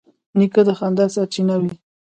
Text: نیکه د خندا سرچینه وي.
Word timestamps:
نیکه 0.37 0.61
د 0.67 0.69
خندا 0.77 1.05
سرچینه 1.15 1.55
وي. 1.61 1.73